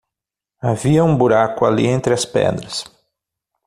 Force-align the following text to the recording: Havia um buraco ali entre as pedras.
Havia 0.63 1.03
um 1.03 1.15
buraco 1.15 1.63
ali 1.63 1.85
entre 1.85 2.11
as 2.11 2.25
pedras. 2.25 2.85